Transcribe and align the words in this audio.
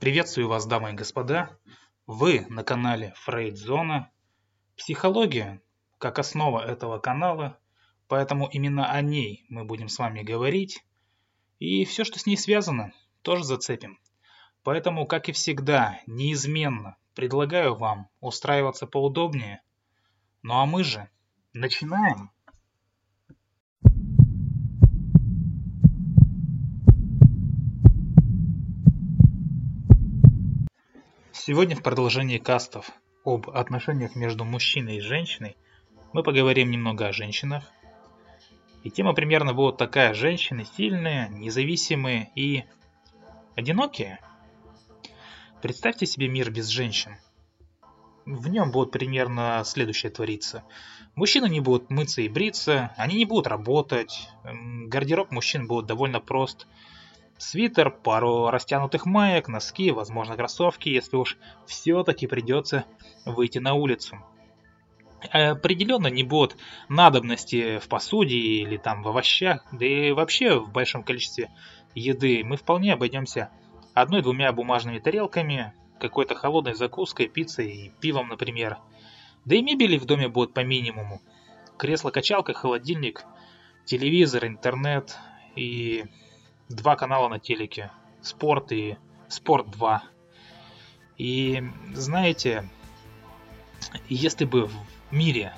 Приветствую 0.00 0.48
вас, 0.48 0.64
дамы 0.64 0.92
и 0.92 0.94
господа. 0.94 1.58
Вы 2.06 2.46
на 2.48 2.64
канале 2.64 3.12
Фрейдзона. 3.18 4.10
Психология 4.74 5.60
как 5.98 6.18
основа 6.18 6.64
этого 6.64 6.98
канала, 6.98 7.58
поэтому 8.08 8.48
именно 8.48 8.90
о 8.90 9.02
ней 9.02 9.44
мы 9.50 9.64
будем 9.64 9.90
с 9.90 9.98
вами 9.98 10.22
говорить. 10.22 10.82
И 11.58 11.84
все, 11.84 12.04
что 12.04 12.18
с 12.18 12.24
ней 12.24 12.38
связано, 12.38 12.94
тоже 13.20 13.44
зацепим. 13.44 14.00
Поэтому, 14.62 15.04
как 15.04 15.28
и 15.28 15.32
всегда, 15.32 16.00
неизменно 16.06 16.96
предлагаю 17.14 17.74
вам 17.74 18.08
устраиваться 18.20 18.86
поудобнее. 18.86 19.60
Ну 20.40 20.54
а 20.54 20.64
мы 20.64 20.82
же 20.82 21.10
начинаем. 21.52 22.30
Сегодня 31.42 31.74
в 31.74 31.82
продолжении 31.82 32.36
кастов 32.36 32.90
об 33.24 33.48
отношениях 33.48 34.14
между 34.14 34.44
мужчиной 34.44 34.98
и 34.98 35.00
женщиной 35.00 35.56
мы 36.12 36.22
поговорим 36.22 36.70
немного 36.70 37.06
о 37.06 37.14
женщинах. 37.14 37.64
И 38.84 38.90
тема 38.90 39.14
примерно 39.14 39.54
будет 39.54 39.78
такая. 39.78 40.12
Женщины 40.12 40.66
сильные, 40.76 41.30
независимые 41.30 42.30
и 42.34 42.64
одинокие. 43.56 44.20
Представьте 45.62 46.04
себе 46.04 46.28
мир 46.28 46.50
без 46.50 46.68
женщин. 46.68 47.16
В 48.26 48.48
нем 48.48 48.70
будет 48.70 48.90
примерно 48.90 49.62
следующее 49.64 50.12
твориться. 50.12 50.62
Мужчины 51.14 51.48
не 51.48 51.60
будут 51.60 51.88
мыться 51.88 52.20
и 52.20 52.28
бриться, 52.28 52.92
они 52.98 53.16
не 53.16 53.24
будут 53.24 53.46
работать, 53.46 54.28
гардероб 54.44 55.30
мужчин 55.30 55.66
будет 55.66 55.86
довольно 55.86 56.20
прост– 56.20 56.66
Свитер, 57.40 57.90
пару 57.90 58.50
растянутых 58.50 59.06
маек, 59.06 59.48
носки, 59.48 59.92
возможно 59.92 60.36
кроссовки, 60.36 60.90
если 60.90 61.16
уж 61.16 61.38
все-таки 61.64 62.26
придется 62.26 62.84
выйти 63.24 63.56
на 63.56 63.72
улицу. 63.72 64.18
Определенно 65.32 66.08
не 66.08 66.22
будет 66.22 66.58
надобности 66.90 67.78
в 67.78 67.88
посуде 67.88 68.36
или 68.36 68.76
там 68.76 69.02
в 69.02 69.08
овощах, 69.08 69.64
да 69.72 69.86
и 69.86 70.12
вообще 70.12 70.58
в 70.58 70.70
большом 70.70 71.02
количестве 71.02 71.50
еды. 71.94 72.44
Мы 72.44 72.58
вполне 72.58 72.92
обойдемся 72.92 73.48
одной-двумя 73.94 74.52
бумажными 74.52 74.98
тарелками, 74.98 75.72
какой-то 75.98 76.34
холодной 76.34 76.74
закуской, 76.74 77.26
пиццей 77.26 77.86
и 77.86 77.92
пивом, 78.00 78.28
например. 78.28 78.76
Да 79.46 79.56
и 79.56 79.62
мебели 79.62 79.96
в 79.96 80.04
доме 80.04 80.28
будет 80.28 80.52
по 80.52 80.60
минимуму. 80.60 81.22
Кресло-качалка, 81.78 82.52
холодильник, 82.52 83.24
телевизор, 83.86 84.44
интернет 84.44 85.16
и 85.56 86.04
два 86.70 86.96
канала 86.96 87.28
на 87.28 87.38
телеке. 87.38 87.90
Спорт 88.22 88.72
и 88.72 88.96
Спорт 89.28 89.70
2. 89.70 90.02
И 91.18 91.62
знаете, 91.92 92.68
если 94.08 94.44
бы 94.44 94.66
в 94.66 94.72
мире 95.10 95.52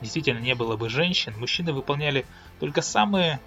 действительно 0.00 0.38
не 0.38 0.54
было 0.54 0.76
бы 0.76 0.88
женщин, 0.88 1.34
мужчины 1.38 1.72
выполняли 1.72 2.26
только 2.60 2.82
самые 2.82 3.40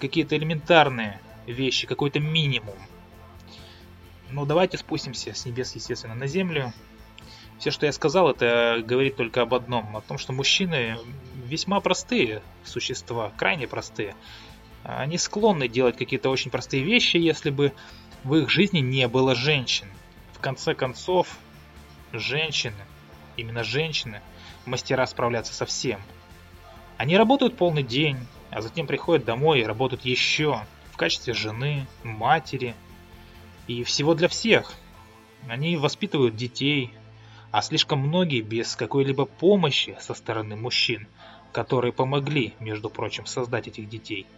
какие-то 0.00 0.36
элементарные 0.36 1.20
вещи, 1.46 1.86
какой-то 1.86 2.20
минимум. 2.20 2.76
Ну 4.30 4.46
давайте 4.46 4.78
спустимся 4.78 5.34
с 5.34 5.44
небес, 5.44 5.74
естественно, 5.74 6.14
на 6.14 6.26
землю. 6.26 6.72
Все, 7.58 7.70
что 7.70 7.86
я 7.86 7.92
сказал, 7.92 8.30
это 8.30 8.82
говорит 8.84 9.16
только 9.16 9.42
об 9.42 9.54
одном, 9.54 9.96
о 9.96 10.00
том, 10.00 10.18
что 10.18 10.32
мужчины 10.32 10.98
весьма 11.46 11.80
простые 11.80 12.42
существа, 12.64 13.32
крайне 13.36 13.68
простые. 13.68 14.16
Они 14.84 15.16
склонны 15.16 15.66
делать 15.66 15.96
какие-то 15.96 16.28
очень 16.28 16.50
простые 16.50 16.84
вещи, 16.84 17.16
если 17.16 17.48
бы 17.48 17.72
в 18.22 18.34
их 18.34 18.50
жизни 18.50 18.80
не 18.80 19.08
было 19.08 19.34
женщин. 19.34 19.88
В 20.34 20.40
конце 20.40 20.74
концов, 20.74 21.38
женщины, 22.12 22.76
именно 23.38 23.64
женщины, 23.64 24.20
мастера 24.66 25.06
справляться 25.06 25.54
со 25.54 25.64
всем. 25.64 26.00
Они 26.98 27.16
работают 27.16 27.56
полный 27.56 27.82
день, 27.82 28.18
а 28.50 28.60
затем 28.60 28.86
приходят 28.86 29.24
домой 29.24 29.60
и 29.60 29.64
работают 29.64 30.04
еще 30.04 30.60
в 30.92 30.98
качестве 30.98 31.32
жены, 31.32 31.86
матери 32.02 32.74
и 33.66 33.84
всего 33.84 34.14
для 34.14 34.28
всех. 34.28 34.74
Они 35.48 35.78
воспитывают 35.78 36.36
детей, 36.36 36.92
а 37.50 37.62
слишком 37.62 38.00
многие 38.00 38.42
без 38.42 38.76
какой-либо 38.76 39.24
помощи 39.24 39.96
со 39.98 40.12
стороны 40.12 40.56
мужчин, 40.56 41.08
которые 41.52 41.92
помогли, 41.92 42.52
между 42.60 42.90
прочим, 42.90 43.24
создать 43.24 43.66
этих 43.66 43.88
детей– 43.88 44.26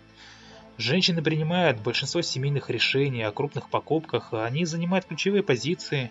Женщины 0.79 1.23
принимают 1.23 1.81
большинство 1.81 2.21
семейных 2.21 2.69
решений 2.69 3.23
о 3.23 3.33
крупных 3.33 3.71
покупках, 3.71 4.35
они 4.35 4.67
занимают 4.67 5.07
ключевые 5.07 5.43
позиции 5.43 6.11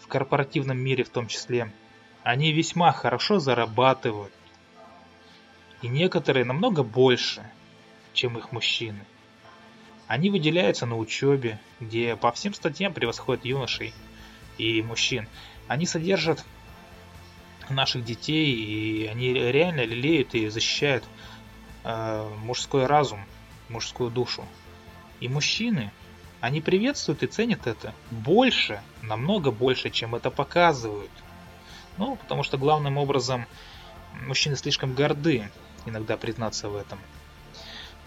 в 0.00 0.06
корпоративном 0.06 0.78
мире 0.78 1.04
в 1.04 1.10
том 1.10 1.26
числе. 1.26 1.70
Они 2.22 2.50
весьма 2.50 2.92
хорошо 2.92 3.38
зарабатывают. 3.38 4.32
И 5.82 5.88
некоторые 5.88 6.46
намного 6.46 6.82
больше, 6.82 7.46
чем 8.14 8.38
их 8.38 8.52
мужчины. 8.52 9.04
Они 10.06 10.30
выделяются 10.30 10.86
на 10.86 10.96
учебе, 10.96 11.60
где 11.78 12.16
по 12.16 12.32
всем 12.32 12.54
статьям 12.54 12.94
превосходят 12.94 13.44
юношей 13.44 13.92
и 14.56 14.80
мужчин. 14.80 15.28
Они 15.68 15.84
содержат 15.84 16.42
наших 17.68 18.02
детей, 18.02 18.54
и 18.54 19.06
они 19.08 19.34
реально 19.34 19.84
лелеют 19.84 20.34
и 20.34 20.48
защищают 20.48 21.04
э, 21.84 22.30
мужской 22.38 22.86
разум 22.86 23.26
мужскую 23.68 24.10
душу. 24.10 24.44
И 25.20 25.28
мужчины, 25.28 25.92
они 26.40 26.60
приветствуют 26.60 27.22
и 27.22 27.26
ценят 27.26 27.66
это 27.66 27.94
больше, 28.10 28.80
намного 29.02 29.50
больше, 29.50 29.90
чем 29.90 30.14
это 30.14 30.30
показывают. 30.30 31.10
Ну, 31.96 32.16
потому 32.16 32.42
что 32.42 32.58
главным 32.58 32.98
образом 32.98 33.46
мужчины 34.26 34.56
слишком 34.56 34.94
горды 34.94 35.50
иногда 35.86 36.16
признаться 36.16 36.68
в 36.68 36.76
этом. 36.76 36.98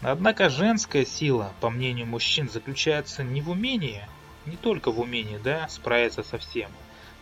Однако 0.01 0.49
женская 0.49 1.05
сила, 1.05 1.51
по 1.59 1.69
мнению 1.69 2.05
мужчин, 2.05 2.49
заключается 2.49 3.23
не 3.23 3.41
в 3.41 3.49
умении, 3.49 4.07
не 4.45 4.55
только 4.55 4.91
в 4.91 4.99
умении, 4.99 5.37
да, 5.37 5.67
справиться 5.67 6.23
со 6.23 6.37
всем. 6.37 6.71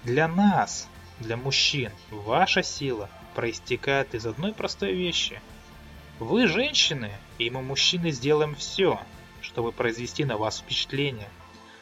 Для 0.04 0.28
нас, 0.28 0.88
для 1.20 1.38
мужчин, 1.38 1.92
ваша 2.12 2.62
сила 2.62 3.10
проистекает 3.34 4.14
из 4.14 4.26
одной 4.26 4.54
простой 4.54 4.94
вещи– 4.94 5.42
вы 6.20 6.48
женщины, 6.48 7.12
и 7.38 7.50
мы 7.50 7.62
мужчины 7.62 8.12
сделаем 8.12 8.56
все, 8.56 9.00
чтобы 9.42 9.72
произвести 9.72 10.26
на 10.26 10.38
вас 10.38 10.60
впечатление, 10.60 11.30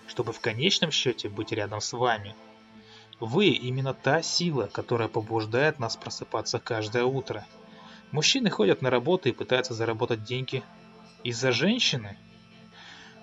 чтобы 0.07 0.33
в 0.33 0.41
конечном 0.41 0.91
счете 0.91 1.29
быть 1.29 1.51
рядом 1.51 1.79
с 1.79 1.93
вами. 1.93 2.35
Вы 3.19 3.47
именно 3.47 3.93
та 3.93 4.21
сила, 4.21 4.67
которая 4.67 5.07
побуждает 5.07 5.79
нас 5.79 5.95
просыпаться 5.95 6.59
каждое 6.59 7.05
утро. 7.05 7.45
Мужчины 8.11 8.49
ходят 8.49 8.81
на 8.81 8.89
работу 8.89 9.29
и 9.29 9.33
пытаются 9.33 9.73
заработать 9.73 10.23
деньги 10.23 10.63
из-за 11.23 11.51
женщины. 11.51 12.17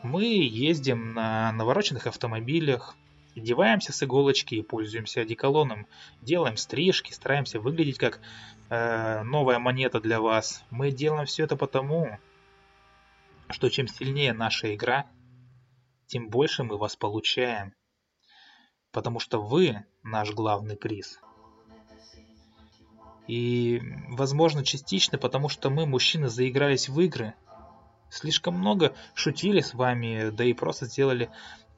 Мы 0.03 0.25
ездим 0.25 1.12
на 1.12 1.53
навороченных 1.53 2.06
автомобилях, 2.06 2.97
Одеваемся 3.34 3.93
с 3.93 4.03
иголочки 4.03 4.60
пользуемся 4.60 5.22
одеколоном. 5.22 5.87
Делаем 6.20 6.56
стрижки, 6.56 7.12
стараемся 7.12 7.60
выглядеть 7.60 7.98
как 7.98 8.20
э, 8.69 9.22
новая 9.22 9.59
монета 9.59 10.00
для 10.00 10.20
вас. 10.20 10.62
Мы 10.70 10.91
делаем 10.91 11.25
все 11.25 11.44
это 11.44 11.56
потому, 11.56 12.19
что 13.48 13.71
чем 13.71 13.88
сильнее 13.88 14.34
наша 14.34 14.75
игра, 14.75 15.06
тем 16.06 16.28
больше 16.28 16.62
мы 16.62 16.76
вас 16.76 16.94
получаем. 16.94 17.75
Потому 18.91 19.19
что 19.19 19.41
вы 19.41 19.87
наш 20.03 20.32
главный 20.32 20.76
приз. 20.76 21.19
И, 23.28 23.81
возможно, 24.09 24.62
частично 24.62 25.16
потому, 25.16 25.48
что 25.48 25.71
мы, 25.71 25.87
мужчины, 25.87 26.28
заигрались 26.28 26.91
в 26.91 27.00
игры. 27.00 27.34
Слишком 28.10 28.59
много 28.59 28.94
шутили 29.15 29.60
с 29.60 29.72
вами, 29.72 30.28
да 30.28 30.44
и 30.44 30.53
просто 30.53 30.84
сделали 30.84 31.31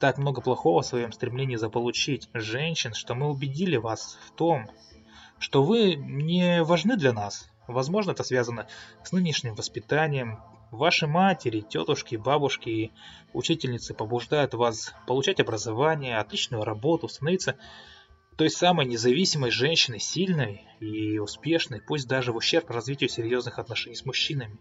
так 0.05 0.19
много 0.19 0.39
плохого 0.39 0.83
в 0.83 0.85
своем 0.85 1.11
стремлении 1.11 1.55
заполучить 1.55 2.29
женщин, 2.35 2.93
что 2.93 3.15
мы 3.15 3.27
убедили 3.27 3.75
вас 3.75 4.19
в 4.27 4.31
том, 4.35 4.69
что 5.39 5.63
вы 5.63 5.95
не 5.95 6.61
важны 6.61 6.95
для 6.95 7.11
нас. 7.11 7.49
Возможно, 7.67 8.11
это 8.11 8.23
связано 8.23 8.67
с 9.03 9.11
нынешним 9.11 9.55
воспитанием. 9.55 10.43
Ваши 10.69 11.07
матери, 11.07 11.61
тетушки, 11.61 12.17
бабушки 12.17 12.69
и 12.69 12.91
учительницы 13.33 13.95
побуждают 13.95 14.53
вас 14.53 14.93
получать 15.07 15.39
образование, 15.39 16.19
отличную 16.19 16.63
работу, 16.63 17.07
становиться 17.07 17.55
той 18.37 18.51
самой 18.51 18.85
независимой 18.85 19.49
женщиной, 19.49 19.99
сильной 19.99 20.67
и 20.79 21.17
успешной, 21.17 21.81
пусть 21.81 22.07
даже 22.07 22.31
в 22.31 22.35
ущерб 22.35 22.69
развитию 22.69 23.09
серьезных 23.09 23.57
отношений 23.57 23.95
с 23.95 24.05
мужчинами. 24.05 24.59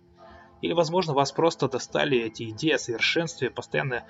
Или, 0.65 0.73
возможно, 0.73 1.13
вас 1.13 1.31
просто 1.31 1.69
достали 1.69 2.17
эти 2.17 2.45
идеи 2.45 2.73
о 2.73 2.79
совершенстве, 2.79 3.51
постоянно 3.51 4.05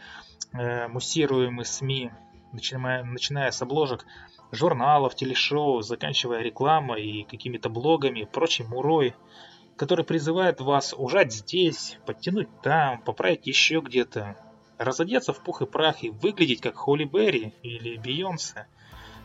э, 0.53 0.87
муссируемые 0.87 1.65
СМИ, 1.65 2.13
начиная, 2.53 3.03
начиная 3.03 3.51
с 3.51 3.61
обложек 3.61 4.07
журналов, 4.53 5.17
телешоу, 5.17 5.83
заканчивая 5.83 6.43
рекламой 6.43 7.03
и 7.05 7.25
какими-то 7.25 7.69
блогами, 7.71 8.23
прочей 8.23 8.63
мурой, 8.63 9.17
который 9.75 10.05
призывает 10.05 10.61
вас 10.61 10.95
ужать 10.97 11.33
здесь, 11.33 11.99
подтянуть 12.07 12.49
там, 12.63 13.03
поправить 13.03 13.49
еще 13.49 13.81
где-то. 13.81 14.37
разодеться 14.79 15.33
в 15.33 15.43
пух 15.43 15.61
и 15.61 15.67
прах 15.67 16.05
и 16.05 16.11
выглядеть 16.11 16.61
как 16.61 16.77
Холли 16.77 17.03
Берри 17.03 17.53
или 17.65 17.97
Бейонсе, 17.97 18.69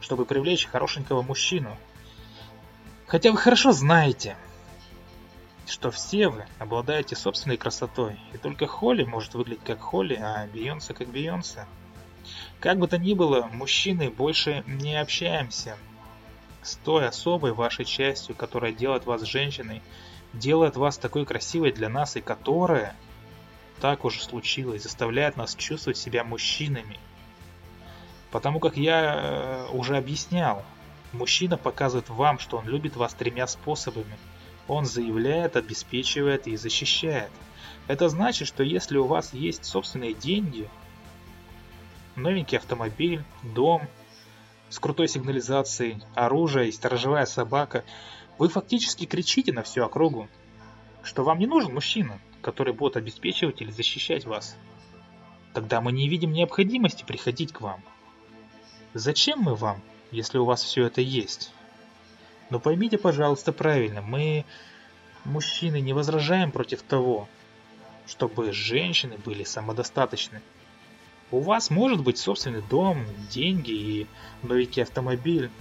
чтобы 0.01 0.25
привлечь 0.25 0.65
хорошенького 0.65 1.21
мужчину. 1.21 1.77
Хотя 3.05 3.29
вы 3.29 3.37
хорошо 3.37 3.71
знаете, 3.71 4.35
что 5.69 5.91
все 5.91 6.29
вы 6.29 6.45
обладаете 6.57 7.15
собственной 7.15 7.57
красотой, 7.57 8.19
и 8.33 8.37
только 8.37 8.67
Холли 8.67 9.03
может 9.03 9.33
выглядеть 9.35 9.63
как 9.63 9.79
Холли, 9.79 10.15
а 10.15 10.47
Бейонсе 10.47 10.93
как 10.93 11.09
Бейонсе. 11.09 11.65
Как 12.59 12.77
бы 12.77 12.87
то 12.87 12.97
ни 12.97 13.13
было, 13.13 13.49
мужчины 13.53 14.09
больше 14.09 14.63
не 14.67 14.99
общаемся 14.99 15.77
с 16.61 16.75
той 16.75 17.07
особой 17.07 17.53
вашей 17.53 17.85
частью, 17.85 18.35
которая 18.35 18.71
делает 18.71 19.05
вас 19.05 19.21
женщиной, 19.23 19.81
делает 20.33 20.75
вас 20.75 20.97
такой 20.97 21.25
красивой 21.25 21.71
для 21.71 21.89
нас 21.89 22.15
и 22.15 22.21
которая, 22.21 22.95
так 23.79 24.05
уже 24.05 24.21
случилось, 24.21 24.83
заставляет 24.83 25.37
нас 25.37 25.55
чувствовать 25.55 25.97
себя 25.97 26.23
мужчинами. 26.23 26.99
Потому 28.31 28.59
как 28.59 28.77
я 28.77 29.15
э, 29.15 29.67
уже 29.71 29.97
объяснял, 29.97 30.63
мужчина 31.13 31.57
показывает 31.57 32.09
вам, 32.09 32.37
что 32.39 32.57
он 32.57 32.67
любит 32.67 32.95
вас 32.95 33.13
тремя 33.13 33.47
способами. 33.47 34.17
Он 34.69 34.85
заявляет, 34.85 35.57
обеспечивает 35.57 36.47
и 36.47 36.55
защищает. 36.55 37.31
Это 37.87 38.07
значит, 38.07 38.47
что 38.47 38.63
если 38.63 38.97
у 38.97 39.05
вас 39.05 39.33
есть 39.33 39.65
собственные 39.65 40.13
деньги, 40.13 40.69
новенький 42.15 42.59
автомобиль, 42.59 43.23
дом 43.41 43.81
с 44.69 44.77
крутой 44.77 45.07
сигнализацией, 45.07 46.03
оружие 46.13 46.69
и 46.69 46.71
сторожевая 46.71 47.25
собака, 47.25 47.83
вы 48.37 48.47
фактически 48.47 49.05
кричите 49.05 49.51
на 49.51 49.63
всю 49.63 49.83
округу, 49.83 50.29
что 51.01 51.23
вам 51.23 51.39
не 51.39 51.47
нужен 51.47 51.73
мужчина, 51.73 52.19
который 52.43 52.73
будет 52.73 52.95
обеспечивать 52.95 53.61
или 53.61 53.71
защищать 53.71 54.25
вас. 54.25 54.55
Тогда 55.55 55.81
мы 55.81 55.91
не 55.91 56.07
видим 56.07 56.31
необходимости 56.31 57.03
приходить 57.03 57.53
к 57.53 57.61
вам. 57.61 57.81
Зачем 58.93 59.39
мы 59.39 59.55
вам, 59.55 59.81
если 60.11 60.37
у 60.37 60.45
вас 60.45 60.63
все 60.63 60.85
это 60.85 61.01
есть? 61.01 61.51
Но 62.49 62.59
поймите, 62.59 62.97
пожалуйста, 62.97 63.51
правильно, 63.51 64.01
мы, 64.01 64.45
мужчины, 65.23 65.79
не 65.81 65.93
возражаем 65.93 66.51
против 66.51 66.81
того, 66.81 67.27
чтобы 68.07 68.51
женщины 68.51 69.17
были 69.17 69.43
самодостаточны. 69.43 70.41
У 71.31 71.39
вас 71.41 71.69
может 71.69 72.01
быть 72.01 72.17
собственный 72.17 72.63
дом, 72.63 73.05
деньги 73.29 73.71
и 73.71 74.07
новенький 74.41 74.81
автомобиль, 74.81 75.51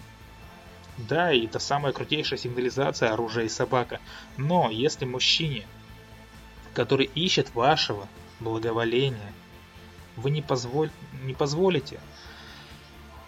да, 0.97 1.31
и 1.31 1.47
это 1.47 1.59
самая 1.59 1.93
крутейшая 1.93 2.39
сигнализация 2.39 3.13
оружия 3.13 3.45
и 3.45 3.49
собака. 3.51 4.01
Но 4.39 4.71
если 4.71 5.05
мужчине, 5.05 5.67
который 6.73 7.11
ищет 7.15 7.55
вашего 7.55 8.09
благоволения, 8.41 9.33
вы 10.17 10.31
не, 10.31 10.43
позволь... 10.43 10.91
не 11.23 11.35
позволите 11.35 12.01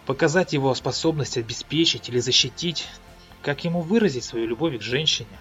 показать 0.05 0.51
его 0.51 0.73
способность 0.73 1.37
обеспечить 1.37 2.09
или 2.09 2.19
защитить, 2.19 2.87
как 3.41 3.63
ему 3.63 3.81
выразить 3.81 4.23
свою 4.23 4.47
любовь 4.47 4.77
к 4.77 4.81
женщине, 4.81 5.37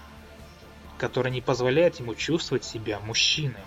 которая 0.98 1.32
не 1.32 1.40
позволяет 1.40 2.00
ему 2.00 2.14
чувствовать 2.14 2.64
себя 2.64 3.00
мужчиной. 3.00 3.64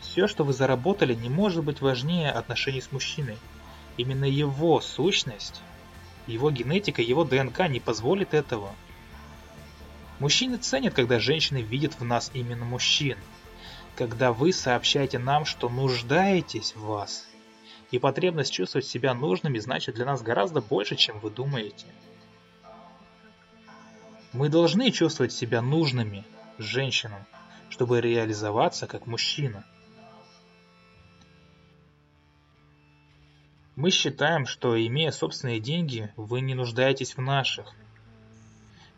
Все, 0.00 0.26
что 0.26 0.44
вы 0.44 0.52
заработали, 0.52 1.14
не 1.14 1.28
может 1.28 1.64
быть 1.64 1.80
важнее 1.80 2.30
отношений 2.30 2.80
с 2.80 2.92
мужчиной. 2.92 3.38
Именно 3.96 4.24
его 4.24 4.80
сущность 4.80 5.62
его 6.26 6.50
генетика, 6.50 7.02
его 7.02 7.24
ДНК 7.24 7.68
не 7.68 7.80
позволит 7.80 8.34
этого. 8.34 8.74
Мужчины 10.20 10.56
ценят, 10.56 10.94
когда 10.94 11.18
женщины 11.18 11.58
видят 11.58 11.98
в 12.00 12.04
нас 12.04 12.30
именно 12.34 12.64
мужчин. 12.64 13.18
Когда 13.96 14.32
вы 14.32 14.52
сообщаете 14.52 15.18
нам, 15.18 15.44
что 15.44 15.68
нуждаетесь 15.68 16.74
в 16.74 16.84
вас. 16.84 17.28
И 17.90 17.98
потребность 17.98 18.52
чувствовать 18.52 18.86
себя 18.86 19.14
нужными 19.14 19.58
значит 19.58 19.94
для 19.96 20.04
нас 20.04 20.22
гораздо 20.22 20.60
больше, 20.60 20.96
чем 20.96 21.20
вы 21.20 21.30
думаете. 21.30 21.86
Мы 24.34 24.48
должны 24.48 24.90
чувствовать 24.90 25.32
себя 25.32 25.62
нужными 25.62 26.24
женщинам, 26.58 27.24
чтобы 27.70 28.00
реализоваться 28.00 28.88
как 28.88 29.06
мужчина. 29.06 29.64
Мы 33.76 33.92
считаем, 33.92 34.46
что 34.46 34.76
имея 34.76 35.12
собственные 35.12 35.60
деньги, 35.60 36.12
вы 36.16 36.40
не 36.40 36.54
нуждаетесь 36.54 37.16
в 37.16 37.20
наших. 37.20 37.72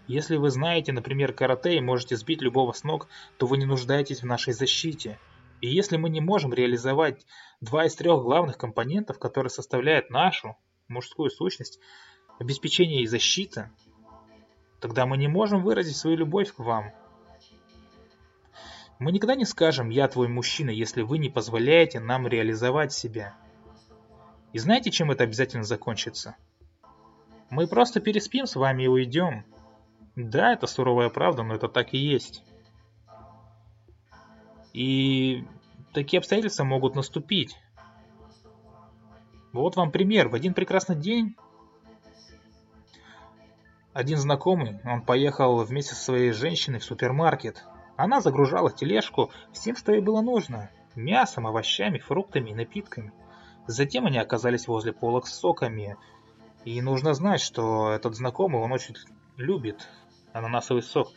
Если 0.07 0.37
вы 0.37 0.49
знаете, 0.49 0.93
например, 0.93 1.35
карате 1.35 1.77
и 1.77 1.81
можете 1.81 2.17
сбить 2.17 2.41
любого 2.41 2.73
с 2.73 2.83
ног, 2.83 3.07
то 3.37 3.47
вы 3.47 3.59
не 3.59 3.67
нуждаетесь 3.67 4.23
в 4.23 4.27
нашей 4.27 4.55
защите. 4.55 5.19
И 5.61 5.69
если 5.69 5.99
мы 5.99 6.09
не 6.09 6.23
можем 6.23 6.55
реализовать 6.55 7.27
два 7.61 7.85
из 7.85 7.95
трех 7.95 8.23
главных 8.23 8.57
компонентов, 8.57 9.19
которые 9.19 9.51
составляют 9.51 10.09
нашу 10.09 10.57
мужскую 10.89 11.29
сущность, 11.29 11.79
обеспечение 12.39 13.03
и 13.03 13.07
защита, 13.07 13.71
тогда 14.87 15.05
мы 15.05 15.17
не 15.17 15.27
можем 15.27 15.65
выразить 15.65 15.97
свою 15.97 16.17
любовь 16.17 16.53
к 16.53 16.61
вам. 16.61 16.93
Мы 19.01 19.11
никогда 19.11 19.35
не 19.35 19.45
скажем 19.45 19.89
«я 19.89 20.07
твой 20.07 20.29
мужчина», 20.29 20.71
если 20.71 21.03
вы 21.03 21.19
не 21.19 21.29
позволяете 21.29 21.99
нам 21.99 22.29
реализовать 22.29 22.93
себя. 22.93 23.35
И 24.53 24.59
знаете, 24.61 24.93
чем 24.93 25.11
это 25.11 25.25
обязательно 25.25 25.65
закончится? 25.65 26.37
Мы 27.51 27.67
просто 27.67 27.99
переспим 27.99 28.47
с 28.47 28.55
вами 28.55 28.85
и 28.85 28.87
уйдем. 28.87 29.45
Да, 30.15 30.53
это 30.53 30.69
суровая 30.69 31.09
правда, 31.09 31.43
но 31.43 31.57
это 31.57 31.67
так 31.67 31.93
и 31.93 31.99
есть. 31.99 32.45
И 34.73 35.45
такие 35.95 36.19
обстоятельства 36.19 36.63
могут 36.63 36.95
наступить. 36.95 37.59
Вот 39.53 39.75
вам 39.75 39.91
пример. 39.91 40.29
В 40.29 40.37
один 40.37 40.55
прекрасный 40.55 40.95
день 40.95 41.35
один 43.97 44.19
знакомый, 44.19 44.79
он 44.85 45.01
поехал 45.01 45.65
вместе 45.65 45.95
со 45.95 46.05
своей 46.05 46.33
женщиной 46.33 46.81
в 46.81 46.85
супермаркет. 46.85 47.65
Она 47.97 48.21
загружала 48.21 48.71
тележку 48.71 49.31
всем, 49.53 49.75
что 49.75 49.93
ей 49.93 50.03
было 50.03 50.21
нужно. 50.21 50.71
Мясом, 50.95 51.47
овощами, 51.47 51.99
фруктами 51.99 52.51
и 52.51 52.55
напитками. 52.55 53.11
Затем 53.67 54.05
они 54.05 54.19
оказались 54.19 54.69
возле 54.69 54.93
полок 54.93 55.27
с 55.27 55.35
соками. 55.35 55.97
И 56.67 56.79
нужно 56.83 57.15
знать, 57.15 57.41
что 57.41 57.91
этот 57.91 58.15
знакомый, 58.15 58.61
он 58.61 58.71
очень 58.71 58.97
любит 59.39 59.89
ананасовый 60.35 60.83
сок. 60.83 61.09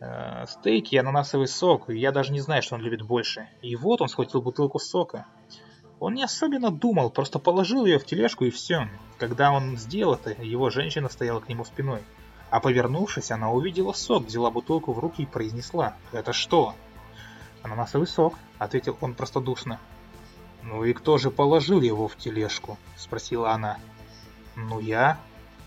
Э, 0.00 0.46
стейки 0.48 0.96
и 0.96 0.98
ананасовый 0.98 1.46
сок. 1.46 1.90
Я 1.90 2.10
даже 2.10 2.32
не 2.32 2.40
знаю, 2.40 2.60
что 2.62 2.74
он 2.74 2.80
любит 2.80 3.02
больше. 3.02 3.48
И 3.62 3.76
вот 3.76 4.02
он 4.02 4.08
схватил 4.08 4.42
бутылку 4.42 4.80
сока. 4.80 5.26
Он 5.98 6.14
не 6.14 6.22
особенно 6.22 6.70
думал, 6.70 7.10
просто 7.10 7.38
положил 7.38 7.86
ее 7.86 7.98
в 7.98 8.04
тележку 8.04 8.44
и 8.44 8.50
все. 8.50 8.88
Когда 9.18 9.50
он 9.50 9.78
сделал 9.78 10.14
это, 10.14 10.42
его 10.42 10.68
женщина 10.68 11.08
стояла 11.08 11.40
к 11.40 11.48
нему 11.48 11.64
спиной. 11.64 12.02
А 12.50 12.60
повернувшись, 12.60 13.30
она 13.30 13.50
увидела 13.50 13.92
сок, 13.92 14.26
взяла 14.26 14.50
бутылку 14.50 14.92
в 14.92 14.98
руки 14.98 15.22
и 15.22 15.26
произнесла 15.26 15.96
«Это 16.12 16.32
что?» 16.32 16.74
«Ананасовый 17.62 18.06
сок»,— 18.06 18.34
ответил 18.58 18.96
он 19.00 19.14
простодушно. 19.14 19.80
«Ну 20.62 20.84
и 20.84 20.92
кто 20.92 21.16
же 21.18 21.30
положил 21.30 21.80
его 21.80 22.08
в 22.08 22.16
тележку?»– 22.16 22.78
спросила 22.96 23.52
она. 23.52 23.78
«Ну 24.54 24.80
я», 24.80 25.18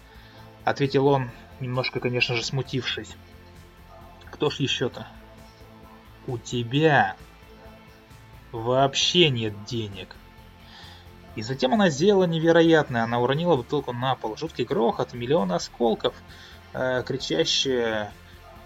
–ответил 0.64 1.08
он, 1.08 1.32
немножко, 1.60 2.00
конечно 2.00 2.36
же, 2.36 2.44
смутившись. 2.44 3.16
«Кто 4.32 4.50
ж 4.50 4.58
еще-то?» 4.60 5.08
«У 6.28 6.38
тебя 6.38 7.16
вообще 8.52 9.30
нет 9.30 9.66
денег». 9.66 10.16
И 11.40 11.42
затем 11.42 11.74
она 11.74 11.90
сделала 11.90 12.26
невероятное, 12.26 13.04
она 13.04 13.18
уронила 13.22 13.56
бутылку 13.56 13.94
на 13.94 14.14
пол. 14.16 14.36
Жуткий 14.36 14.66
грохот, 14.66 15.14
миллион 15.14 15.54
осколков, 15.54 16.14
э, 16.74 17.02
кричащие 17.04 18.12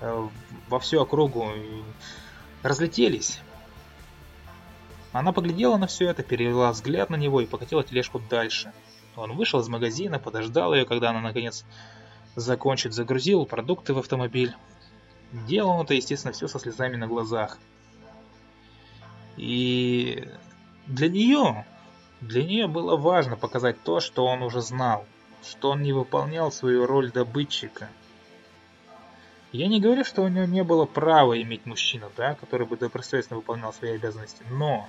э, 0.02 0.28
во 0.70 0.80
всю 0.80 1.00
округу, 1.00 1.52
разлетелись. 2.64 3.40
Она 5.12 5.34
поглядела 5.34 5.78
на 5.78 5.86
все 5.86 6.10
это, 6.10 6.24
перевела 6.24 6.72
взгляд 6.72 7.12
на 7.12 7.16
него 7.16 7.42
и 7.42 7.46
покатила 7.46 7.84
тележку 7.84 8.20
дальше. 8.28 8.74
Он 9.16 9.34
вышел 9.34 9.60
из 9.60 9.68
магазина, 9.70 10.18
подождал 10.18 10.74
ее, 10.74 10.86
когда 10.86 11.12
она 11.12 11.22
наконец 11.22 11.66
закончит, 12.36 12.94
загрузил 12.94 13.46
продукты 13.46 13.94
в 13.94 14.00
автомобиль. 14.00 14.56
Делал 15.48 15.78
он 15.78 15.86
это, 15.86 15.94
естественно, 15.94 16.34
все 16.34 16.48
со 16.48 16.58
слезами 16.58 16.96
на 16.96 17.06
глазах. 17.06 17.60
И 19.38 20.28
для 20.88 21.08
нее, 21.08 21.68
для 22.28 22.44
нее 22.44 22.68
было 22.68 22.96
важно 22.96 23.36
показать 23.36 23.82
то, 23.84 24.00
что 24.00 24.26
он 24.26 24.44
уже 24.44 24.62
знал, 24.62 25.06
что 25.44 25.72
он 25.72 25.82
не 25.82 25.92
выполнял 25.92 26.52
свою 26.52 26.86
роль 26.86 27.12
добытчика. 27.12 27.90
Я 29.52 29.68
не 29.68 29.80
говорю, 29.80 30.04
что 30.04 30.24
у 30.24 30.28
него 30.30 30.46
не 30.46 30.64
было 30.64 30.86
права 30.86 31.40
иметь 31.42 31.66
мужчину, 31.66 32.10
да, 32.18 32.36
который 32.36 32.66
бы 32.66 32.78
добросовестно 32.78 33.36
выполнял 33.36 33.74
свои 33.74 33.92
обязанности, 33.92 34.44
но 34.50 34.88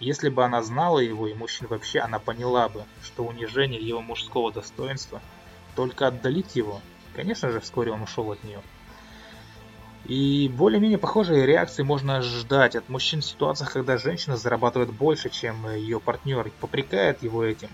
если 0.00 0.28
бы 0.28 0.44
она 0.44 0.62
знала 0.62 0.98
его 0.98 1.26
и 1.28 1.34
мужчин 1.34 1.68
вообще, 1.68 2.00
она 2.00 2.18
поняла 2.18 2.68
бы, 2.68 2.84
что 3.02 3.24
унижение 3.24 3.80
его 3.80 4.02
мужского 4.02 4.52
достоинства 4.52 5.22
только 5.74 6.08
отдалит 6.08 6.50
его. 6.56 6.80
Конечно 7.14 7.50
же, 7.50 7.60
вскоре 7.60 7.92
он 7.92 8.02
ушел 8.02 8.30
от 8.30 8.42
нее. 8.44 8.60
И 10.08 10.48
более-менее 10.48 10.98
похожие 10.98 11.46
реакции 11.46 11.82
можно 11.82 12.22
ждать 12.22 12.76
от 12.76 12.88
мужчин 12.88 13.22
в 13.22 13.24
ситуациях, 13.24 13.72
когда 13.72 13.98
женщина 13.98 14.36
зарабатывает 14.36 14.92
больше, 14.92 15.30
чем 15.30 15.68
ее 15.74 15.98
партнер, 15.98 16.46
и 16.46 16.50
попрекает 16.50 17.24
его 17.24 17.44
этим. 17.44 17.70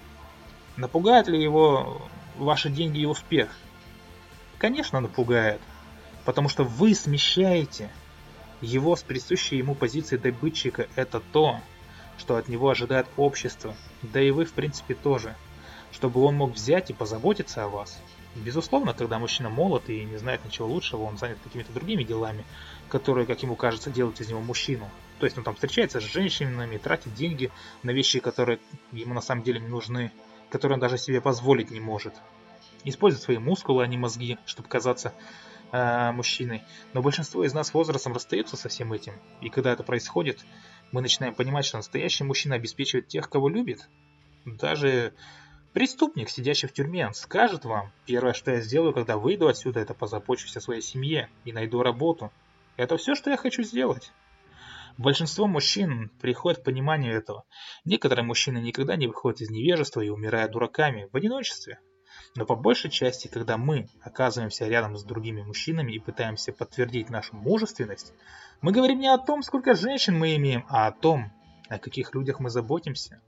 Напугает 0.76 1.28
ли 1.28 1.42
его 1.42 2.08
ваши 2.38 2.70
деньги 2.70 3.00
и 3.00 3.06
успех? 3.06 3.50
Конечно, 4.56 5.00
напугает, 5.00 5.60
потому 6.24 6.48
что 6.48 6.64
вы 6.64 6.94
смещаете 6.94 7.90
его 8.62 8.96
с 8.96 9.02
присущей 9.02 9.58
ему 9.58 9.74
позиции 9.74 10.16
добытчика. 10.16 10.86
Это 10.96 11.20
то, 11.20 11.60
что 12.16 12.36
от 12.36 12.48
него 12.48 12.70
ожидает 12.70 13.08
общество, 13.18 13.76
да 14.00 14.22
и 14.22 14.30
вы 14.30 14.46
в 14.46 14.54
принципе 14.54 14.94
тоже, 14.94 15.36
чтобы 15.90 16.22
он 16.22 16.36
мог 16.36 16.52
взять 16.52 16.88
и 16.88 16.94
позаботиться 16.94 17.64
о 17.64 17.68
вас. 17.68 18.00
Безусловно, 18.34 18.94
когда 18.94 19.18
мужчина 19.18 19.50
молод 19.50 19.90
и 19.90 20.04
не 20.04 20.16
знает 20.16 20.44
ничего 20.44 20.66
лучшего, 20.66 21.02
он 21.02 21.18
занят 21.18 21.38
какими-то 21.44 21.72
другими 21.72 22.02
делами, 22.02 22.44
которые, 22.88 23.26
как 23.26 23.42
ему 23.42 23.56
кажется, 23.56 23.90
делают 23.90 24.20
из 24.20 24.28
него 24.28 24.40
мужчину. 24.40 24.88
То 25.18 25.26
есть 25.26 25.36
он 25.36 25.44
там 25.44 25.54
встречается 25.54 26.00
с 26.00 26.04
женщинами, 26.04 26.78
тратит 26.78 27.14
деньги 27.14 27.50
на 27.82 27.90
вещи, 27.90 28.20
которые 28.20 28.58
ему 28.90 29.12
на 29.12 29.20
самом 29.20 29.42
деле 29.42 29.60
не 29.60 29.68
нужны, 29.68 30.12
которые 30.50 30.74
он 30.74 30.80
даже 30.80 30.98
себе 30.98 31.20
позволить 31.20 31.70
не 31.70 31.80
может. 31.80 32.14
Использует 32.84 33.22
свои 33.22 33.38
мускулы, 33.38 33.84
а 33.84 33.86
не 33.86 33.98
мозги, 33.98 34.38
чтобы 34.46 34.68
казаться 34.68 35.12
э, 35.70 36.10
мужчиной. 36.12 36.62
Но 36.94 37.02
большинство 37.02 37.44
из 37.44 37.52
нас 37.52 37.74
возрастом 37.74 38.14
расстаются 38.14 38.56
со 38.56 38.68
всем 38.68 38.92
этим. 38.92 39.12
И 39.42 39.50
когда 39.50 39.72
это 39.72 39.82
происходит, 39.82 40.44
мы 40.90 41.02
начинаем 41.02 41.34
понимать, 41.34 41.66
что 41.66 41.76
настоящий 41.76 42.24
мужчина 42.24 42.56
обеспечивает 42.56 43.08
тех, 43.08 43.28
кого 43.28 43.48
любит. 43.48 43.88
Даже 44.44 45.14
Преступник, 45.72 46.28
сидящий 46.28 46.68
в 46.68 46.72
тюрьме, 46.74 47.10
скажет 47.14 47.64
вам, 47.64 47.92
первое, 48.04 48.34
что 48.34 48.50
я 48.50 48.60
сделаю, 48.60 48.92
когда 48.92 49.16
выйду 49.16 49.48
отсюда, 49.48 49.80
это 49.80 49.94
позапочусь 49.94 50.56
о 50.56 50.60
своей 50.60 50.82
семье 50.82 51.30
и 51.44 51.52
найду 51.52 51.82
работу. 51.82 52.30
Это 52.76 52.98
все, 52.98 53.14
что 53.14 53.30
я 53.30 53.38
хочу 53.38 53.62
сделать. 53.62 54.12
Большинство 54.98 55.46
мужчин 55.46 56.10
приходит 56.20 56.60
к 56.60 56.64
пониманию 56.64 57.16
этого. 57.16 57.44
Некоторые 57.86 58.24
мужчины 58.24 58.58
никогда 58.58 58.96
не 58.96 59.06
выходят 59.06 59.40
из 59.40 59.48
невежества 59.48 60.02
и 60.02 60.10
умирают 60.10 60.52
дураками 60.52 61.08
в 61.10 61.16
одиночестве. 61.16 61.80
Но 62.36 62.44
по 62.44 62.54
большей 62.54 62.90
части, 62.90 63.28
когда 63.28 63.56
мы 63.56 63.88
оказываемся 64.02 64.68
рядом 64.68 64.98
с 64.98 65.04
другими 65.04 65.40
мужчинами 65.40 65.92
и 65.92 65.98
пытаемся 65.98 66.52
подтвердить 66.52 67.08
нашу 67.08 67.36
мужественность, 67.36 68.12
мы 68.60 68.72
говорим 68.72 69.00
не 69.00 69.08
о 69.08 69.16
том, 69.16 69.42
сколько 69.42 69.74
женщин 69.74 70.18
мы 70.18 70.36
имеем, 70.36 70.66
а 70.68 70.88
о 70.88 70.92
том, 70.92 71.32
о 71.70 71.78
каких 71.78 72.14
людях 72.14 72.40
мы 72.40 72.50
заботимся. 72.50 73.22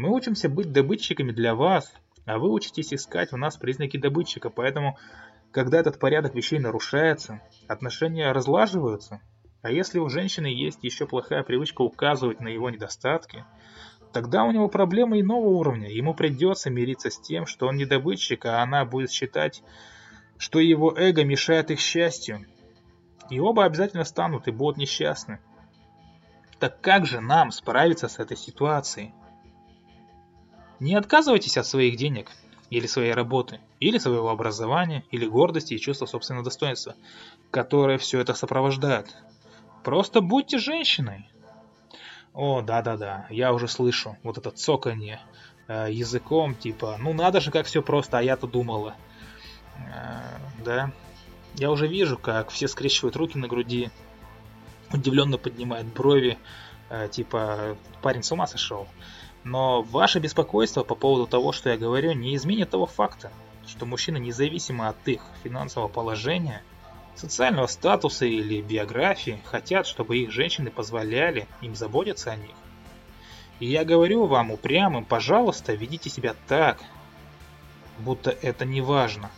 Мы 0.00 0.16
учимся 0.16 0.48
быть 0.48 0.72
добытчиками 0.72 1.30
для 1.30 1.54
вас, 1.54 1.92
а 2.24 2.38
вы 2.38 2.50
учитесь 2.50 2.94
искать 2.94 3.32
в 3.32 3.36
нас 3.36 3.58
признаки 3.58 3.98
добытчика, 3.98 4.48
поэтому, 4.48 4.96
когда 5.50 5.78
этот 5.78 5.98
порядок 5.98 6.34
вещей 6.34 6.58
нарушается, 6.58 7.42
отношения 7.68 8.32
разлаживаются. 8.32 9.20
А 9.60 9.70
если 9.70 9.98
у 9.98 10.08
женщины 10.08 10.46
есть 10.46 10.82
еще 10.84 11.06
плохая 11.06 11.42
привычка 11.42 11.82
указывать 11.82 12.40
на 12.40 12.48
его 12.48 12.70
недостатки, 12.70 13.44
тогда 14.10 14.44
у 14.44 14.52
него 14.52 14.68
проблемы 14.68 15.20
иного 15.20 15.48
уровня. 15.48 15.90
Ему 15.90 16.14
придется 16.14 16.70
мириться 16.70 17.10
с 17.10 17.20
тем, 17.20 17.44
что 17.44 17.66
он 17.66 17.76
не 17.76 17.84
добытчик, 17.84 18.46
а 18.46 18.62
она 18.62 18.86
будет 18.86 19.10
считать, 19.10 19.62
что 20.38 20.60
его 20.60 20.96
эго 20.96 21.26
мешает 21.26 21.70
их 21.70 21.78
счастью. 21.78 22.46
И 23.28 23.38
оба 23.38 23.66
обязательно 23.66 24.04
станут 24.04 24.48
и 24.48 24.50
будут 24.50 24.78
несчастны. 24.78 25.40
Так 26.58 26.80
как 26.80 27.04
же 27.04 27.20
нам 27.20 27.50
справиться 27.50 28.08
с 28.08 28.18
этой 28.18 28.38
ситуацией? 28.38 29.12
Не 30.80 30.94
отказывайтесь 30.94 31.58
от 31.58 31.66
своих 31.66 31.96
денег, 31.96 32.30
или 32.70 32.86
своей 32.86 33.12
работы, 33.12 33.60
или 33.80 33.98
своего 33.98 34.30
образования, 34.30 35.04
или 35.10 35.26
гордости 35.26 35.74
и 35.74 35.78
чувства 35.78 36.06
собственного 36.06 36.44
достоинства, 36.44 36.94
которое 37.50 37.98
все 37.98 38.20
это 38.20 38.32
сопровождает. 38.32 39.14
Просто 39.84 40.20
будьте 40.20 40.58
женщиной. 40.58 41.28
О, 42.32 42.62
да-да-да, 42.62 43.26
я 43.28 43.52
уже 43.52 43.66
слышу 43.66 44.16
вот 44.22 44.38
это 44.38 44.50
цоканье 44.52 45.20
э, 45.66 45.88
языком, 45.90 46.54
типа, 46.54 46.96
ну 47.00 47.12
надо 47.12 47.40
же, 47.40 47.50
как 47.50 47.66
все 47.66 47.82
просто, 47.82 48.18
а 48.18 48.22
я-то 48.22 48.46
думала. 48.46 48.94
Э, 49.76 50.38
да, 50.64 50.92
я 51.56 51.72
уже 51.72 51.88
вижу, 51.88 52.16
как 52.16 52.50
все 52.50 52.68
скрещивают 52.68 53.16
руки 53.16 53.36
на 53.36 53.48
груди, 53.48 53.90
удивленно 54.92 55.38
поднимают 55.38 55.88
брови, 55.88 56.38
э, 56.88 57.08
типа, 57.10 57.76
парень 58.00 58.22
с 58.22 58.30
ума 58.30 58.46
сошел. 58.46 58.86
Но 59.44 59.82
ваше 59.82 60.18
беспокойство 60.18 60.82
по 60.82 60.94
поводу 60.94 61.26
того, 61.26 61.52
что 61.52 61.70
я 61.70 61.78
говорю, 61.78 62.12
не 62.12 62.36
изменит 62.36 62.70
того 62.70 62.86
факта, 62.86 63.32
что 63.66 63.86
мужчины, 63.86 64.18
независимо 64.18 64.88
от 64.88 65.08
их 65.08 65.22
финансового 65.42 65.88
положения, 65.88 66.62
социального 67.14 67.66
статуса 67.66 68.26
или 68.26 68.60
биографии, 68.60 69.40
хотят, 69.44 69.86
чтобы 69.86 70.18
их 70.18 70.30
женщины 70.30 70.70
позволяли 70.70 71.46
им 71.62 71.74
заботиться 71.74 72.32
о 72.32 72.36
них. 72.36 72.54
И 73.60 73.66
я 73.66 73.84
говорю 73.84 74.26
вам 74.26 74.50
упрямым, 74.50 75.04
пожалуйста, 75.04 75.72
ведите 75.74 76.10
себя 76.10 76.34
так, 76.46 76.78
будто 77.98 78.30
это 78.30 78.64
не 78.64 78.80
важно. 78.80 79.30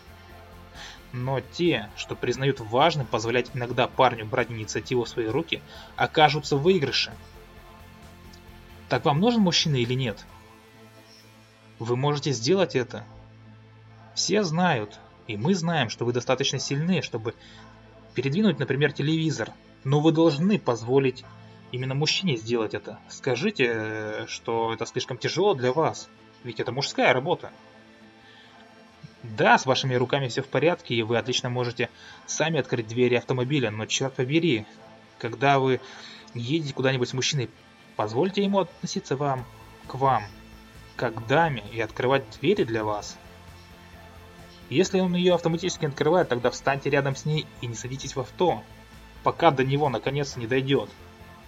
Но 1.12 1.40
те, 1.40 1.90
что 1.96 2.16
признают 2.16 2.60
важным 2.60 3.06
позволять 3.06 3.50
иногда 3.54 3.86
парню 3.86 4.24
брать 4.24 4.50
инициативу 4.50 5.04
в 5.04 5.08
свои 5.08 5.26
руки, 5.26 5.60
окажутся 5.96 6.56
в 6.56 6.62
выигрыше– 6.62 7.12
так 8.92 9.06
вам 9.06 9.20
нужен 9.20 9.40
мужчина 9.40 9.76
или 9.76 9.94
нет? 9.94 10.26
Вы 11.78 11.96
можете 11.96 12.30
сделать 12.32 12.76
это. 12.76 13.06
Все 14.14 14.42
знают, 14.42 15.00
и 15.26 15.38
мы 15.38 15.54
знаем, 15.54 15.88
что 15.88 16.04
вы 16.04 16.12
достаточно 16.12 16.58
сильны, 16.58 17.00
чтобы 17.00 17.34
передвинуть, 18.12 18.58
например, 18.58 18.92
телевизор. 18.92 19.50
Но 19.84 20.00
вы 20.00 20.12
должны 20.12 20.58
позволить 20.58 21.24
именно 21.70 21.94
мужчине 21.94 22.36
сделать 22.36 22.74
это. 22.74 22.98
Скажите, 23.08 24.26
что 24.28 24.74
это 24.74 24.84
слишком 24.84 25.16
тяжело 25.16 25.54
для 25.54 25.72
вас, 25.72 26.10
ведь 26.44 26.60
это 26.60 26.70
мужская 26.70 27.14
работа. 27.14 27.50
Да, 29.22 29.56
с 29.56 29.64
вашими 29.64 29.94
руками 29.94 30.28
все 30.28 30.42
в 30.42 30.48
порядке, 30.48 30.96
и 30.96 31.02
вы 31.02 31.16
отлично 31.16 31.48
можете 31.48 31.88
сами 32.26 32.60
открыть 32.60 32.88
двери 32.88 33.14
автомобиля, 33.14 33.70
но 33.70 33.86
черт 33.86 34.12
побери, 34.12 34.66
когда 35.16 35.58
вы 35.58 35.80
едете 36.34 36.74
куда-нибудь 36.74 37.08
с 37.08 37.14
мужчиной, 37.14 37.48
Позвольте 37.96 38.42
ему 38.42 38.60
относиться 38.60 39.16
вам, 39.16 39.44
к 39.86 39.94
вам, 39.94 40.24
как 40.96 41.14
к 41.14 41.26
даме 41.26 41.62
и 41.72 41.80
открывать 41.80 42.24
двери 42.40 42.64
для 42.64 42.84
вас. 42.84 43.18
Если 44.70 45.00
он 45.00 45.14
ее 45.14 45.34
автоматически 45.34 45.84
открывает, 45.84 46.28
тогда 46.28 46.50
встаньте 46.50 46.88
рядом 46.88 47.14
с 47.14 47.26
ней 47.26 47.46
и 47.60 47.66
не 47.66 47.74
садитесь 47.74 48.16
в 48.16 48.20
авто, 48.20 48.62
пока 49.22 49.50
до 49.50 49.64
него 49.64 49.88
наконец 49.88 50.36
не 50.36 50.46
дойдет. 50.46 50.88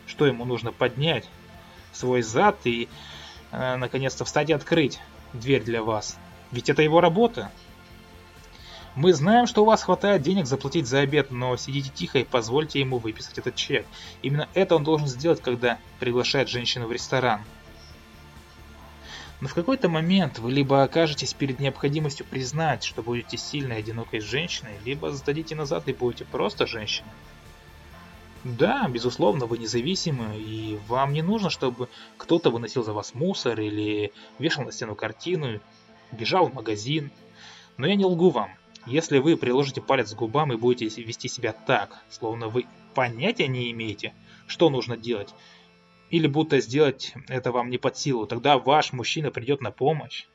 Что 0.07 0.27
ему 0.27 0.45
нужно 0.45 0.73
поднять? 0.73 1.29
Свой 1.93 2.23
зад 2.23 2.59
и 2.65 2.89
э, 3.51 3.77
наконец-то 3.77 4.25
встать 4.25 4.51
и 4.51 4.53
открыть 4.53 5.01
дверь 5.33 5.63
для 5.63 5.83
вас. 5.83 6.19
Ведь 6.51 6.69
это 6.69 6.83
его 6.83 7.01
работа. 7.01 7.51
Мы 8.97 9.13
знаем, 9.13 9.49
что 9.49 9.63
у 9.63 9.65
вас 9.65 9.83
хватает 9.83 10.23
денег 10.23 10.47
заплатить 10.47 10.87
за 10.87 11.01
обед, 11.01 11.33
но 11.33 11.57
сидите 11.57 11.91
тихо 11.93 12.21
и 12.21 12.25
позвольте 12.25 12.79
ему 12.79 12.99
выписать 12.99 13.39
этот 13.39 13.57
чек. 13.57 13.87
Именно 14.23 14.49
это 14.55 14.77
он 14.77 14.85
должен 14.85 15.09
сделать, 15.09 15.43
когда 15.43 15.79
приглашает 15.99 16.49
женщину 16.49 16.87
в 16.87 16.93
ресторан. 16.93 17.41
Но 19.41 19.49
в 19.49 19.55
какой-то 19.55 19.89
момент 19.89 20.39
вы 20.39 20.53
либо 20.53 20.85
окажетесь 20.85 21.35
перед 21.35 21.59
необходимостью 21.59 22.25
признать, 22.25 22.85
что 22.85 23.03
будете 23.03 23.37
сильной 23.37 23.79
одинокой 23.79 24.21
женщиной, 24.21 24.79
либо 24.85 25.11
сдадите 25.11 25.57
назад 25.57 25.89
и 25.89 25.93
будете 25.93 26.25
просто 26.25 26.67
женщиной. 26.67 27.11
Да, 28.45 28.87
безусловно, 28.89 29.47
вы 29.47 29.59
независимы, 29.59 30.37
и 30.37 30.79
вам 30.87 31.15
не 31.15 31.23
нужно, 31.23 31.51
чтобы 31.51 31.89
кто-то 32.17 32.51
выносил 32.51 32.85
за 32.85 32.93
вас 32.93 33.13
мусор 33.13 33.61
или 33.61 34.13
вешал 34.39 34.65
на 34.65 34.71
стену 34.71 34.95
картину, 34.95 35.61
бежал 36.13 36.47
в 36.47 36.55
магазин. 36.55 37.11
Но 37.77 37.87
я 37.89 37.97
не 37.97 38.05
лгу 38.05 38.31
вам. 38.31 38.51
Если 38.87 39.19
вы 39.19 39.37
приложите 39.37 39.81
палец 39.81 40.13
к 40.13 40.19
губам 40.19 40.53
и 40.53 40.57
будете 40.57 41.03
вести 41.03 41.29
себя 41.29 41.53
так, 41.53 42.05
словно 42.11 42.49
вы 42.49 42.67
понятия 42.95 43.49
не 43.49 43.71
имеете, 43.73 44.15
что 44.47 44.69
нужно 44.69 44.97
делать, 44.97 45.35
или 46.11 46.27
будто 46.27 46.61
сделать 46.61 47.15
это 47.29 47.51
вам 47.51 47.71
не 47.71 47.79
под 47.79 47.97
силу, 47.97 48.27
тогда 48.27 48.59
ваш 48.59 48.93
мужчина 48.93 49.31
придет 49.31 49.63
на 49.63 49.71
помощь. 49.71 50.27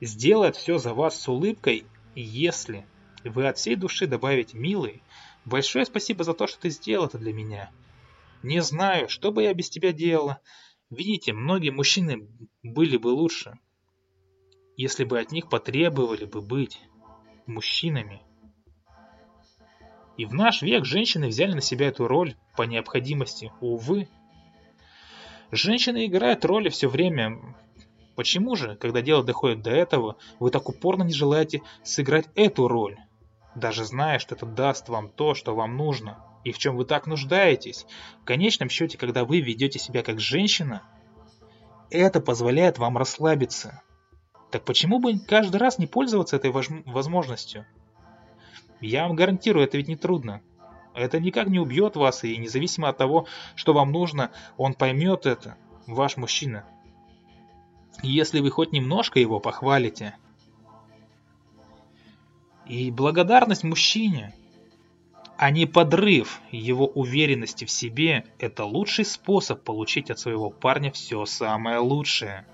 Сделает 0.00 0.56
все 0.56 0.78
за 0.78 0.94
вас 0.94 1.20
с 1.20 1.28
улыбкой, 1.28 1.84
если 2.14 2.86
вы 3.22 3.46
от 3.46 3.58
всей 3.58 3.76
души 3.76 4.06
добавите 4.06 4.56
«Милый, 4.56 5.02
большое 5.44 5.84
спасибо 5.84 6.24
за 6.24 6.32
то, 6.32 6.46
что 6.46 6.60
ты 6.60 6.70
сделал 6.70 7.06
это 7.06 7.18
для 7.18 7.34
меня. 7.34 7.70
Не 8.42 8.62
знаю, 8.62 9.08
что 9.08 9.30
бы 9.30 9.42
я 9.42 9.52
без 9.52 9.68
тебя 9.68 9.92
делала. 9.92 10.40
Видите, 10.88 11.32
многие 11.34 11.70
мужчины 11.70 12.28
были 12.62 12.96
бы 12.96 13.08
лучше, 13.08 13.58
если 14.76 15.04
бы 15.04 15.18
от 15.18 15.32
них 15.32 15.50
потребовали 15.50 16.24
бы 16.24 16.40
быть 16.40 16.80
мужчинами. 17.48 18.22
И 20.16 20.24
в 20.24 20.34
наш 20.34 20.62
век 20.62 20.84
женщины 20.84 21.28
взяли 21.28 21.54
на 21.54 21.60
себя 21.60 21.88
эту 21.88 22.08
роль 22.08 22.34
по 22.56 22.62
необходимости. 22.62 23.52
Увы. 23.60 24.08
Женщины 25.50 26.06
играют 26.06 26.44
роли 26.44 26.68
все 26.68 26.88
время. 26.88 27.38
Почему 28.16 28.56
же, 28.56 28.76
когда 28.76 29.00
дело 29.00 29.22
доходит 29.22 29.62
до 29.62 29.70
этого, 29.70 30.16
вы 30.40 30.50
так 30.50 30.68
упорно 30.68 31.04
не 31.04 31.12
желаете 31.12 31.62
сыграть 31.82 32.28
эту 32.34 32.68
роль? 32.68 32.98
даже 33.58 33.84
зная, 33.84 34.18
что 34.18 34.34
это 34.34 34.46
даст 34.46 34.88
вам 34.88 35.08
то, 35.08 35.34
что 35.34 35.54
вам 35.54 35.76
нужно, 35.76 36.18
и 36.44 36.52
в 36.52 36.58
чем 36.58 36.76
вы 36.76 36.84
так 36.84 37.06
нуждаетесь. 37.06 37.86
В 38.22 38.24
конечном 38.24 38.68
счете, 38.68 38.96
когда 38.98 39.24
вы 39.24 39.40
ведете 39.40 39.78
себя 39.78 40.02
как 40.02 40.20
женщина, 40.20 40.82
это 41.90 42.20
позволяет 42.20 42.78
вам 42.78 42.96
расслабиться. 42.96 43.82
Так 44.50 44.64
почему 44.64 44.98
бы 44.98 45.18
каждый 45.18 45.56
раз 45.56 45.78
не 45.78 45.86
пользоваться 45.86 46.36
этой 46.36 46.50
возможностью? 46.50 47.66
Я 48.80 49.06
вам 49.06 49.16
гарантирую, 49.16 49.64
это 49.64 49.76
ведь 49.76 49.88
не 49.88 49.96
трудно. 49.96 50.40
Это 50.94 51.20
никак 51.20 51.48
не 51.48 51.60
убьет 51.60 51.96
вас, 51.96 52.24
и 52.24 52.36
независимо 52.36 52.88
от 52.88 52.96
того, 52.96 53.26
что 53.54 53.72
вам 53.72 53.92
нужно, 53.92 54.30
он 54.56 54.74
поймет 54.74 55.26
это, 55.26 55.56
ваш 55.86 56.16
мужчина. 56.16 56.64
Если 58.02 58.40
вы 58.40 58.50
хоть 58.50 58.72
немножко 58.72 59.20
его 59.20 59.38
похвалите. 59.38 60.16
И 62.66 62.90
благодарность 62.90 63.64
мужчине, 63.64 64.34
а 65.36 65.50
не 65.50 65.66
подрыв 65.66 66.40
его 66.50 66.86
уверенности 66.86 67.64
в 67.64 67.70
себе, 67.70 68.24
это 68.38 68.64
лучший 68.64 69.04
способ 69.04 69.62
получить 69.62 70.10
от 70.10 70.18
своего 70.18 70.50
парня 70.50 70.90
все 70.90 71.24
самое 71.26 71.78
лучшее. 71.78 72.46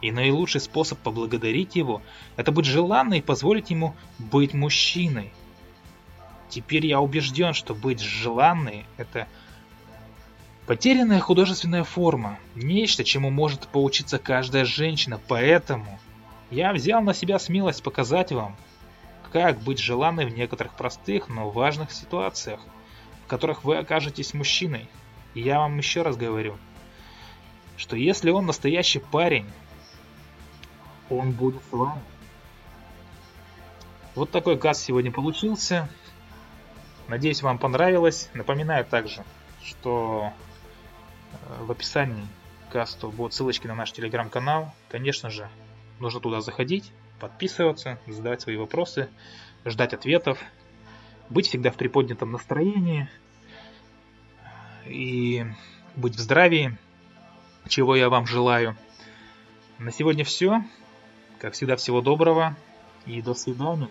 И 0.00 0.12
наилучший 0.12 0.60
способ 0.60 0.98
поблагодарить 0.98 1.74
его– 1.74 2.02
это 2.36 2.52
быть 2.52 2.66
желанной 2.66 3.18
и 3.18 3.22
позволить 3.22 3.70
ему 3.70 3.94
быть 4.18 4.54
мужчиной. 4.54 5.32
Теперь 6.48 6.86
я 6.86 7.00
убежден, 7.00 7.52
что 7.52 7.74
быть 7.74 8.00
желанной– 8.00 8.86
это 8.96 9.26
потерянная 10.66 11.20
художественная 11.20 11.82
форма, 11.82 12.38
нечто, 12.54 13.02
чему 13.02 13.30
может 13.30 13.66
поучиться 13.68 14.18
каждая 14.18 14.64
женщина, 14.64 15.20
поэтому 15.26 15.98
я 16.50 16.72
взял 16.72 17.02
на 17.02 17.12
себя 17.12 17.38
смелость 17.38 17.82
показать 17.82 18.30
вам, 18.30 18.56
как 19.32 19.60
быть 19.60 19.78
желанной 19.78 20.26
в 20.26 20.36
некоторых 20.36 20.74
простых, 20.74 21.28
но 21.28 21.50
важных 21.50 21.90
ситуациях, 21.92 22.60
в 23.24 23.28
которых 23.28 23.64
вы 23.64 23.76
окажетесь 23.76 24.32
мужчиной. 24.32 24.88
И 25.34 25.40
я 25.40 25.58
вам 25.58 25.76
еще 25.76 26.02
раз 26.02 26.16
говорю, 26.16 26.56
что 27.76 27.96
если 27.96 28.30
он 28.30 28.46
настоящий 28.46 29.00
парень, 29.00 29.46
он 31.10 31.32
будет 31.32 31.62
с 31.70 31.72
вами. 31.72 32.02
Вот 34.14 34.30
такой 34.30 34.58
каст 34.58 34.82
сегодня 34.82 35.12
получился. 35.12 35.88
Надеюсь, 37.06 37.42
вам 37.42 37.58
понравилось. 37.58 38.28
Напоминаю 38.34 38.84
также, 38.84 39.24
что 39.62 40.32
э, 41.32 41.64
в 41.64 41.70
описании 41.70 42.26
касту 42.70 43.10
будут 43.10 43.32
ссылочки 43.32 43.66
на 43.66 43.74
наш 43.74 43.92
телеграм-канал. 43.92 44.74
Конечно 44.88 45.30
же, 45.30 45.48
нужно 46.00 46.20
туда 46.20 46.40
заходить, 46.40 46.92
подписываться, 47.20 47.98
задавать 48.06 48.40
свои 48.40 48.56
вопросы, 48.56 49.08
ждать 49.64 49.94
ответов, 49.94 50.38
быть 51.28 51.48
всегда 51.48 51.70
в 51.70 51.76
приподнятом 51.76 52.32
настроении 52.32 53.08
и 54.84 55.46
быть 55.96 56.16
в 56.16 56.20
здравии, 56.20 56.76
чего 57.68 57.96
я 57.96 58.08
вам 58.08 58.26
желаю. 58.26 58.76
На 59.78 59.92
сегодня 59.92 60.24
все. 60.24 60.62
Как 61.38 61.54
всегда, 61.54 61.76
всего 61.76 62.00
доброго 62.00 62.56
и 63.06 63.22
до 63.22 63.34
свидания. 63.34 63.88